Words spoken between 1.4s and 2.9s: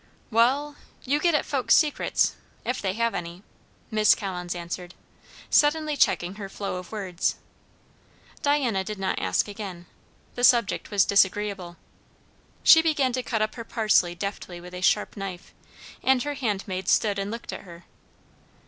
folks' secrets if